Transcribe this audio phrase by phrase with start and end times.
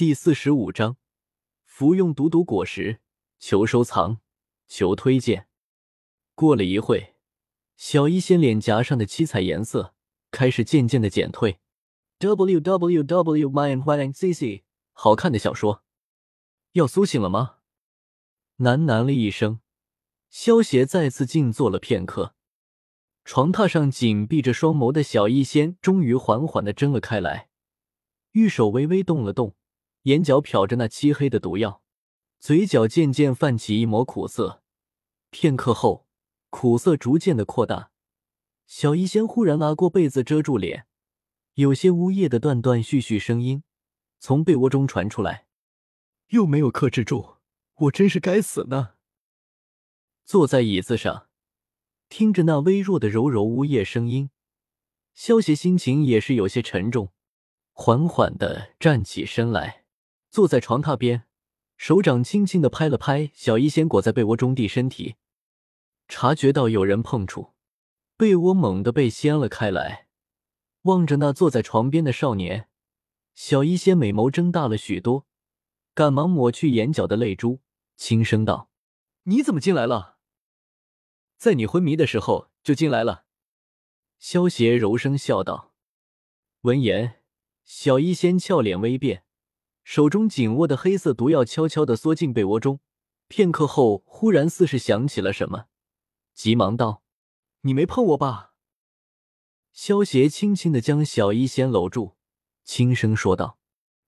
[0.00, 0.96] 第四十五章，
[1.66, 3.00] 服用毒毒果实，
[3.38, 4.22] 求收藏，
[4.66, 5.46] 求推荐。
[6.34, 7.16] 过了一会，
[7.76, 9.94] 小医仙脸颊上的七彩颜色
[10.30, 11.60] 开始渐渐的减退。
[12.18, 15.82] w w w m y n y n c c 好看的小说，
[16.72, 17.56] 要苏醒了吗？
[18.56, 19.60] 喃喃了一声，
[20.30, 22.34] 萧邪再次静坐了片刻。
[23.26, 27.50] 床榻上紧闭着双眸的小医仙终于缓缓的睁了开来，
[28.32, 29.54] 玉手微微动了动。
[30.02, 31.82] 眼角瞟着那漆黑的毒药，
[32.38, 34.62] 嘴角渐渐泛起一抹苦涩。
[35.30, 36.06] 片刻后，
[36.48, 37.90] 苦涩逐渐的扩大。
[38.66, 40.86] 小医仙忽然拉过被子遮住脸，
[41.54, 43.62] 有些呜咽的断断续续声音
[44.18, 45.46] 从被窝中传出来
[46.30, 47.36] ：“又没有克制住，
[47.74, 48.94] 我真是该死呢。”
[50.24, 51.28] 坐在椅子上，
[52.08, 54.30] 听着那微弱的柔柔呜咽声音，
[55.12, 57.12] 萧邪心情也是有些沉重，
[57.72, 59.79] 缓缓的站起身来。
[60.30, 61.24] 坐在床榻边，
[61.76, 65.16] 手掌轻轻的拍了拍小医仙裹在被窝中的身体，
[66.06, 67.54] 察觉到有人碰触，
[68.16, 70.06] 被窝猛地被掀了开来。
[70.82, 72.68] 望着那坐在床边的少年，
[73.34, 75.26] 小医仙美眸睁大了许多，
[75.94, 77.60] 赶忙抹去眼角的泪珠，
[77.96, 78.70] 轻声道
[79.24, 80.18] ：“你怎么进来了？
[81.36, 83.24] 在你昏迷的时候就进来了。”
[84.20, 85.74] 萧邪柔声笑道。
[86.60, 87.22] 闻言，
[87.64, 89.24] 小医仙俏脸微变。
[89.90, 92.78] 手中紧握的黑色毒药悄悄的缩进被窝中，
[93.26, 95.66] 片刻后，忽然似是想起了什么，
[96.32, 97.02] 急忙道
[97.62, 98.54] ：“你没碰我吧？”
[99.74, 102.14] 萧邪轻轻的将小医仙搂住，
[102.62, 103.58] 轻声说道：“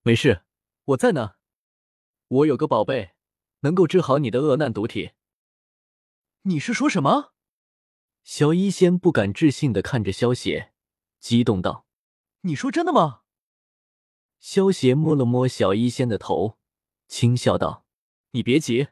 [0.00, 0.44] 没事，
[0.86, 1.34] 我在呢。
[2.28, 3.10] 我有个宝贝，
[3.60, 5.10] 能够治好你的恶难毒体。”
[6.44, 7.34] 你是说什么？
[8.24, 10.72] 小医仙不敢置信的看着萧邪，
[11.20, 11.86] 激动道
[12.40, 13.24] ：“你说真的吗？”
[14.48, 16.56] 萧邪摸了摸小医仙的头，
[17.08, 17.84] 轻笑道
[18.30, 18.86] ：“你别急，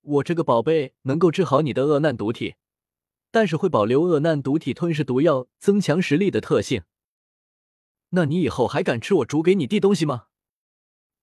[0.00, 2.54] 我这个宝贝能够治好你的恶难毒体，
[3.32, 6.84] 但是会保留恶难毒体吞噬毒药增强实力的特性。
[8.10, 10.26] 那你以后还敢吃我煮给你递东西吗？”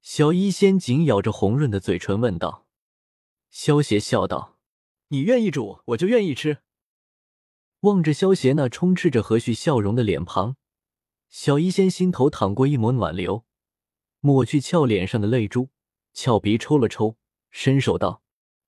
[0.04, 2.68] 小医仙紧咬着红润的嘴唇问道。
[3.50, 4.58] 萧邪笑道
[5.08, 6.58] ：“你愿意煮，我就愿意吃。”
[7.80, 10.58] 望着萧邪那充斥着和煦笑容的脸庞，
[11.30, 13.46] 小医仙心头淌过一抹暖流。
[14.22, 15.70] 抹去俏脸上的泪珠，
[16.14, 17.16] 俏鼻抽了抽，
[17.52, 18.22] 伸手道：“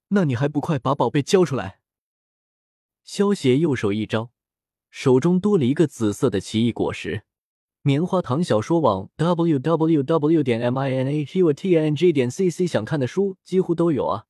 [0.09, 1.79] 那你还不快把宝贝交出来？”
[3.03, 4.31] 萧邪右手一招，
[4.89, 7.23] 手中多了一个紫色的奇异果实。
[7.83, 12.47] 棉花糖小说网 w w w 点 m i n a t u t n g 点 c
[12.47, 14.25] c 想看的书几乎都有啊，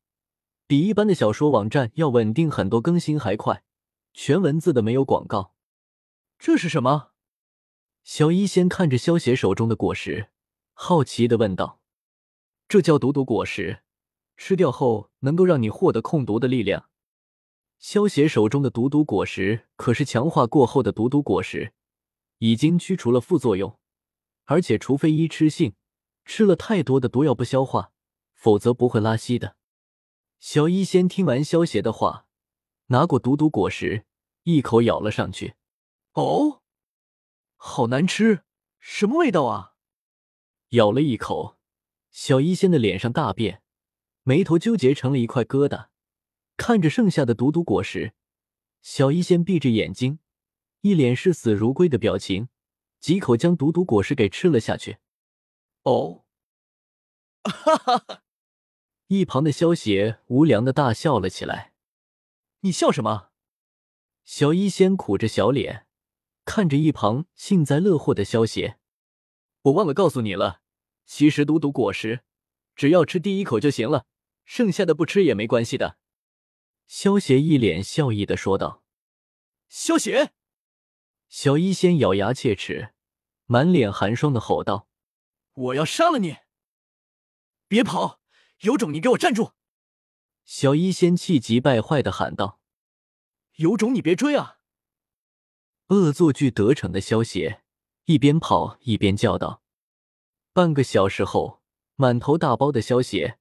[0.66, 3.64] 比一般的小说网站要稳定很多，更新还快，
[4.14, 5.54] 全文字的，没有广告。
[6.40, 7.10] 这是什么？
[8.04, 10.31] 小医仙看着萧邪手中的果实。
[10.84, 11.80] 好奇的问道
[12.68, 13.84] ：“这叫毒毒果实，
[14.36, 16.90] 吃掉后能够让你获得控毒的力量。
[17.78, 21.76] 萧邪手中的毒毒果实可是强化过后的毒毒果实，
[22.40, 23.78] 已经驱除了副作用，
[24.46, 25.76] 而且除非一吃性，
[26.26, 27.92] 吃了太多的毒药不消化，
[28.34, 29.56] 否则不会拉稀的。”
[30.42, 32.26] 小医仙听完萧邪的话，
[32.88, 34.08] 拿过毒毒果实，
[34.46, 35.54] 一口咬了上去。
[36.14, 36.64] 哦，
[37.56, 38.46] 好难吃，
[38.80, 39.71] 什么味道啊？
[40.72, 41.58] 咬了一口，
[42.12, 43.62] 小医仙的脸上大变，
[44.24, 45.88] 眉头纠结成了一块疙瘩。
[46.56, 48.14] 看着剩下的毒毒果实，
[48.82, 50.20] 小医仙闭着眼睛，
[50.82, 52.48] 一脸视死如归的表情，
[53.02, 55.00] 几口将毒毒果实给吃了下去。
[55.84, 56.24] 哦，
[57.44, 58.24] 哈哈哈！
[59.08, 61.74] 一旁的萧邪无良的大笑了起来。
[62.62, 63.32] 你笑什么？
[64.24, 65.86] 小医仙苦着小脸，
[66.46, 68.78] 看着一旁幸灾乐祸的萧邪。
[69.64, 70.62] 我忘了告诉你了。
[71.06, 72.24] 其实毒毒果实，
[72.76, 74.06] 只要吃第一口就行了，
[74.46, 75.98] 剩下的不吃也没关系的。”
[76.88, 78.84] 萧邪一脸笑意的说道。
[79.68, 80.32] “萧邪！”
[81.30, 82.94] 小医仙咬牙切齿，
[83.46, 84.88] 满脸寒霜的吼道
[85.54, 86.38] ：“我要杀了你！
[87.68, 88.20] 别跑，
[88.62, 89.54] 有种你给我站住！”
[90.44, 92.60] 小医仙气急败坏的喊道
[93.56, 94.60] ：“有种你别追啊！”
[95.88, 97.61] 恶作剧得逞的萧邪
[98.12, 99.62] 一边跑一边叫道。
[100.52, 101.62] 半个小时后，
[101.96, 103.40] 满头大包的萧邪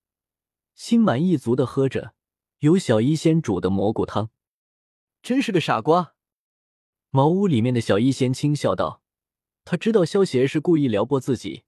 [0.76, 2.14] 心满意足的喝着
[2.61, 4.31] 由小医仙煮的蘑菇汤，
[5.22, 6.14] 真是个傻瓜。
[7.11, 9.02] 茅屋里面的小医仙轻笑道
[9.67, 11.64] ：“他知道萧邪是故意撩拨自己，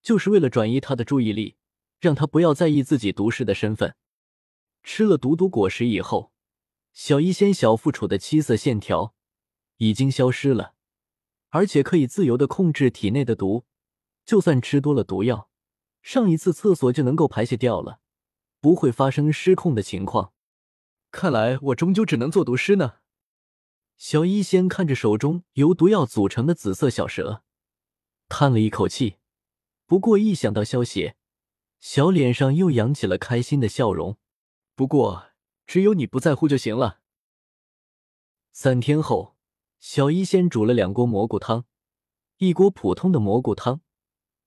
[0.00, 1.56] 就是为了转移他的注意力，
[1.98, 3.96] 让他不要在意自己毒士的身份。”
[4.84, 6.30] 吃了毒毒果实以后，
[6.92, 9.12] 小医仙小腹处的七色线条
[9.78, 10.73] 已经消失了，
[11.54, 13.64] 而且可以自由的控制体内的毒。
[14.24, 15.48] 就算吃多了毒药，
[16.02, 18.00] 上一次厕所就能够排泄掉了，
[18.60, 20.32] 不会发生失控的情况。
[21.12, 22.94] 看来我终究只能做毒师呢。
[23.96, 27.44] 小医仙看着手中由毒药组成的紫色小蛇，
[28.28, 29.18] 叹了一口气。
[29.86, 31.14] 不过一想到萧邪，
[31.78, 34.18] 小脸上又扬起了开心的笑容。
[34.74, 35.28] 不过
[35.68, 37.00] 只有你不在乎就行了。
[38.50, 39.33] 三天后，
[39.86, 41.66] 小医仙煮了两锅蘑菇汤，
[42.38, 43.82] 一锅普通的蘑菇汤，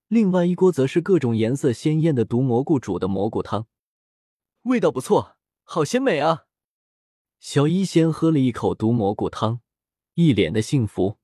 [0.07, 3.67] 另外一锅则是各种颜色鲜艳的毒蘑菇煮的蘑菇汤，
[4.63, 6.47] 味道不错，好鲜美啊！
[7.39, 9.61] 小医仙喝了一口毒蘑菇汤，
[10.15, 11.19] 一脸的幸福。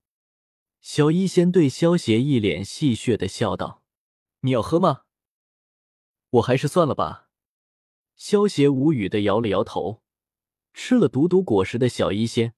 [0.79, 3.81] 小医仙对萧邪一脸戏谑的笑道
[4.41, 5.05] ：“你要喝吗？
[6.29, 7.29] 我还是算了吧。”
[8.15, 10.03] 萧邪无语的摇了摇头。
[10.71, 12.53] 吃了毒毒果实的小医仙，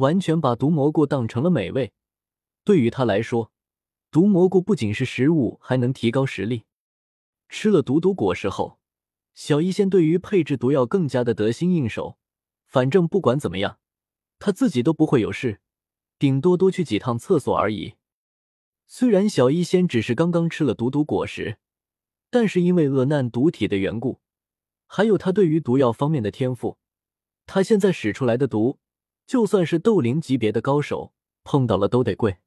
[0.00, 1.92] 完全把毒蘑菇当成了美味。
[2.64, 3.52] 对于他来说，
[4.10, 6.64] 毒蘑菇不仅是食物，还能提高实力。
[7.48, 8.80] 吃了毒毒果实后，
[9.34, 12.18] 小医仙对于配置毒药更加的得心应手。
[12.66, 13.78] 反正不管怎么样，
[14.38, 15.60] 他自己都不会有事，
[16.18, 17.94] 顶多多去几趟厕所而已。
[18.86, 21.58] 虽然小医仙只是刚刚吃了毒毒果实，
[22.30, 24.20] 但是因为恶难毒体的缘故，
[24.86, 26.78] 还有他对于毒药方面的天赋，
[27.46, 28.78] 他现在使出来的毒，
[29.30, 32.38] 就算是斗灵级别的高手碰到了都得跪。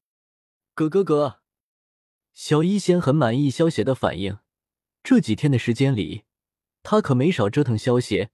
[0.76, 1.40] 咯咯咯！
[2.34, 4.40] 小医仙很满意萧邪的反应，
[5.02, 6.24] 这几天的时间里，
[6.82, 8.32] 他可没少折腾萧邪。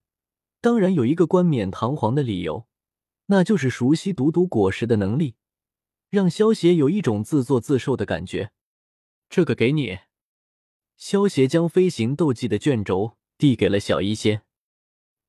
[0.61, 2.65] 当然有一个冠冕堂皇的理由，
[3.27, 5.35] 那就是熟悉毒毒果实的能力，
[6.09, 8.49] 让萧邪有一种自作自受的感觉。
[9.29, 9.99] 这个给你。
[10.97, 14.41] 萧邪将飞行斗技的卷轴递给了小医仙。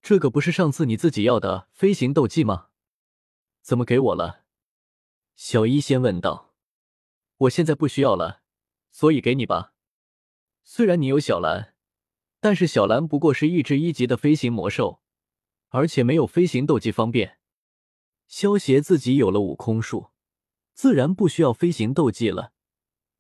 [0.01, 2.69] 这个不是上次你自己要的飞行斗技吗？
[3.63, 4.45] 怎么给我了？
[5.37, 6.55] 小医仙问道。
[7.39, 8.43] 我现在不需要了，
[8.91, 9.73] 所以给你吧。
[10.63, 11.75] 虽然你有小蓝，
[12.41, 15.01] 但是小蓝不过是一只一级的飞行魔兽。
[15.73, 17.39] 而且没有飞行斗技方便，
[18.27, 20.11] 萧协自己有了悟空术，
[20.75, 22.53] 自然不需要飞行斗技了。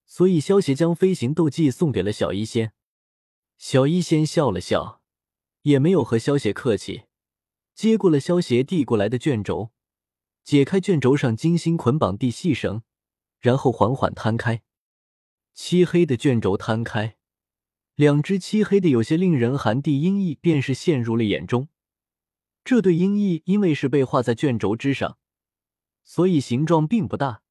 [0.05, 2.73] 所以萧协将飞行斗技送给了小医仙。
[3.57, 5.01] 小医仙笑了笑，
[5.63, 7.05] 也没有和萧协客气，
[7.73, 9.71] 接过了萧协递过来的卷轴，
[10.43, 12.83] 解开卷轴上精心捆绑地细绳，
[13.39, 14.63] 然后缓缓摊开。
[15.55, 17.17] 漆黑的卷轴摊开，
[17.95, 21.69] 两只漆黑的有些令人寒地鹰翼便是陷入了眼中。
[22.65, 25.19] 这对鹰翼因为是被画在卷轴之上，
[26.05, 27.43] 所以形状并不大，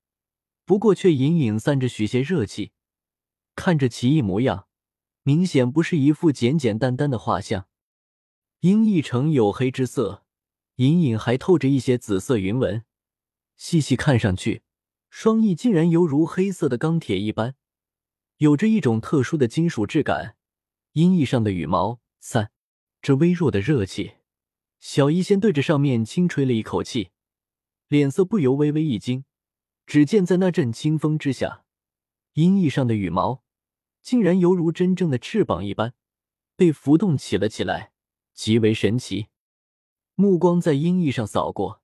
[0.65, 2.71] 不过却隐隐散着许些热气。
[3.55, 4.67] 看着奇异模样，
[5.23, 7.67] 明显不是一副简简单单的画像。
[8.61, 10.23] 鹰翼呈黝黑之色，
[10.79, 12.85] 隐隐还透着一些紫色云纹。
[13.57, 14.63] 细细看上去，
[15.09, 17.55] 双翼竟然犹如黑色的钢铁一般，
[18.37, 20.37] 有着一种特殊的金属质感。
[20.93, 22.51] 阴翼上的羽毛散
[23.01, 24.13] 着微弱的热气。
[24.79, 27.09] 小医仙对着上面轻吹了一口气，
[27.89, 29.25] 脸色不由微微一惊。
[29.85, 31.65] 只见在那阵清风之下，
[32.35, 33.43] 阴翼上的羽毛
[34.01, 35.93] 竟然犹如真正的翅膀一般，
[36.55, 37.91] 被浮动起了起来，
[38.33, 39.27] 极为神奇。
[40.21, 41.81] 目光在鹰翼上扫过，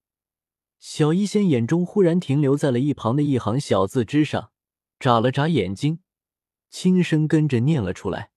[0.77, 4.51] 小医仙眼中忽然停留在了一旁的一行小字之上，
[4.99, 6.01] 眨了眨眼睛，
[6.69, 8.31] 轻声跟着念了出来：“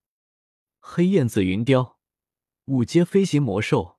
[0.79, 1.99] 黑燕子云雕，
[2.67, 3.97] 五阶飞行魔兽。”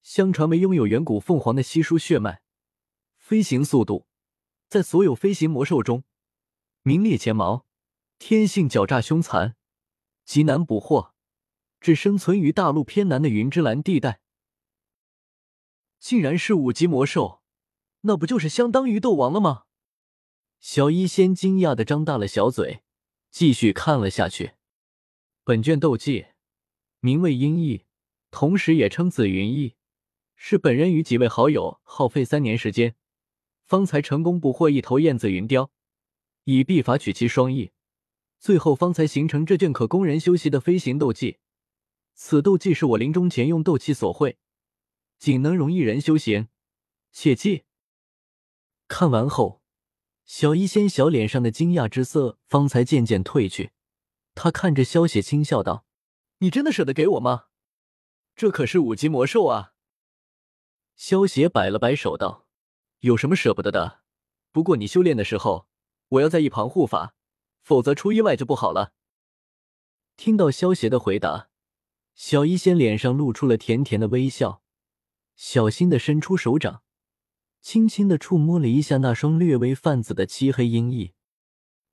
[0.00, 2.42] 相传为拥有远古凤凰的稀疏血脉，
[3.18, 4.06] 飞行速度
[4.68, 6.04] 在所有飞行魔兽中
[6.82, 7.66] 名列前茅。
[8.20, 9.56] 天性狡诈凶残，
[10.24, 11.12] 极难捕获，
[11.80, 14.20] 只生存于大陆偏南的云之蓝地带。
[16.02, 17.42] 竟然是五级魔兽，
[18.00, 19.66] 那不就是相当于斗王了吗？
[20.58, 22.82] 小医仙惊讶的张大了小嘴，
[23.30, 24.54] 继续看了下去。
[25.44, 26.26] 本卷斗技
[26.98, 27.84] 名为鹰翼，
[28.32, 29.76] 同时也称紫云翼。
[30.34, 32.96] 是本人与几位好友耗费三年时间，
[33.64, 35.70] 方才成功捕获一头燕子云雕，
[36.42, 37.70] 以臂法取其双翼，
[38.40, 41.38] 最后方才形成这卷可供人修习的飞行斗技。
[42.14, 44.36] 此斗技是我临终前用斗气所绘，
[45.22, 46.48] 仅能容一人修行，
[47.12, 47.62] 切记。
[48.88, 49.62] 看完后，
[50.24, 53.70] 小医仙小脸上的惊讶之色方才渐渐褪去，
[54.34, 55.86] 他看着萧雪轻笑道
[56.38, 57.44] ：“你真的舍得给我吗？
[58.34, 59.74] 这可是五级魔兽啊！”
[60.98, 62.48] 萧邪摆了摆手道
[62.98, 64.00] ：“有什么舍不得的？
[64.50, 65.68] 不过你修炼的时候，
[66.08, 67.14] 我要在一旁护法，
[67.62, 68.92] 否则出意外就不好了。”
[70.18, 71.48] 听到萧邪的回答，
[72.16, 74.61] 小医仙脸上露出了甜甜的微笑，
[75.34, 76.82] 小心的伸出手掌，
[77.60, 81.14] 轻轻的触摸了一下那双略微泛紫的漆黑鹰翼，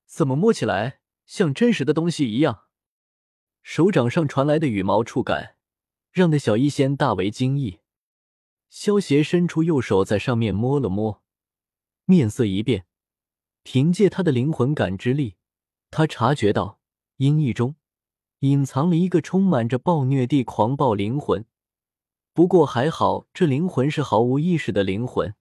[0.06, 2.64] 怎么摸起来像真实的东西一样？
[3.62, 5.56] 手掌上传来的羽毛触感，
[6.12, 7.80] 让那小医仙大为惊异。
[8.70, 11.24] 萧协伸出右手在上面摸了摸，
[12.06, 12.86] 面色一变。
[13.64, 15.36] 凭借他的灵魂感知力，
[15.92, 16.80] 他察觉到
[17.18, 17.76] 阴翼中
[18.40, 21.46] 隐藏了一个充满着暴虐地狂暴灵魂。
[22.34, 25.34] 不过还好，这灵魂是毫无意识的灵魂，